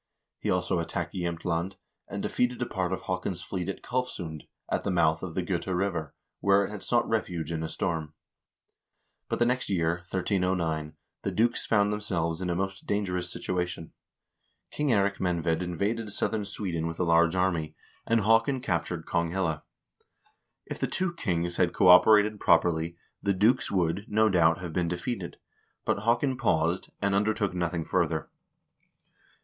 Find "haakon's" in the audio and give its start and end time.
3.03-3.43